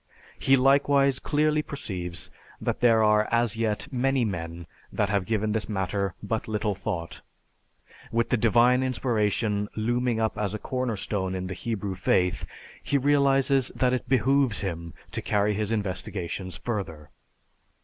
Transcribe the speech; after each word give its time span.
He 0.39 0.57
likewise 0.57 1.19
clearly 1.19 1.61
perceives 1.61 2.31
that 2.59 2.79
there 2.79 3.03
are 3.03 3.27
as 3.29 3.55
yet 3.55 3.87
many 3.93 4.25
men 4.25 4.65
that 4.91 5.09
have 5.09 5.27
given 5.27 5.51
this 5.51 5.69
matter 5.69 6.15
but 6.23 6.47
little 6.47 6.73
thought; 6.73 7.21
with 8.11 8.29
the 8.29 8.35
Divine 8.35 8.81
inspiration 8.81 9.69
looming 9.75 10.19
up 10.19 10.39
as 10.39 10.55
a 10.55 10.57
corner 10.57 10.97
stone 10.97 11.35
in 11.35 11.45
the 11.45 11.53
Hebrew 11.53 11.93
faith 11.93 12.47
he 12.81 12.97
realizes 12.97 13.71
that 13.75 13.93
it 13.93 14.09
behooves 14.09 14.61
him 14.61 14.95
to 15.11 15.21
carry 15.21 15.53
his 15.53 15.71
investigations 15.71 16.57
further. 16.57 17.11